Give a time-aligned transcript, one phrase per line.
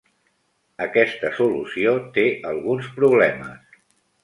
[0.85, 3.81] Aquesta solució té alguns problemes.